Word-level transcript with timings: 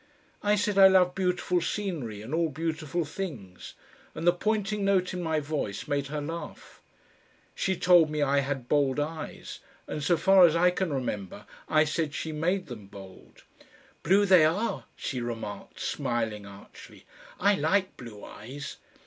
I 0.41 0.55
said 0.55 0.79
I 0.79 0.87
loved 0.87 1.13
beautiful 1.13 1.61
scenery 1.61 2.23
and 2.23 2.33
all 2.33 2.49
beautiful 2.49 3.05
things, 3.05 3.75
and 4.15 4.25
the 4.25 4.33
pointing 4.33 4.83
note 4.83 5.13
in 5.13 5.21
my 5.21 5.39
voice 5.39 5.87
made 5.87 6.07
her 6.07 6.19
laugh. 6.19 6.81
She 7.53 7.75
told 7.77 8.09
me 8.09 8.23
I 8.23 8.39
had 8.39 8.67
bold 8.67 8.99
eyes, 8.99 9.59
and 9.87 10.03
so 10.03 10.17
far 10.17 10.43
as 10.47 10.55
I 10.55 10.71
can 10.71 10.91
remember 10.91 11.45
I 11.69 11.83
said 11.83 12.15
she 12.15 12.31
made 12.31 12.65
them 12.65 12.87
bold. 12.87 13.43
"Blue 14.01 14.25
they 14.25 14.43
are," 14.43 14.85
she 14.95 15.21
remarked, 15.21 15.79
smiling 15.79 16.47
archly. 16.47 17.05
"I 17.39 17.53
like 17.53 17.95
blue 17.95 18.25
eyes." 18.25 18.77